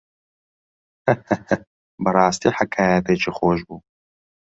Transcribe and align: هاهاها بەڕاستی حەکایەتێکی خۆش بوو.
هاهاها 1.07 1.55
بەڕاستی 2.03 2.55
حەکایەتێکی 2.57 3.35
خۆش 3.37 3.59
بوو. 3.67 3.79